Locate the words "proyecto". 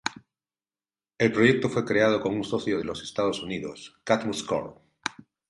1.31-1.69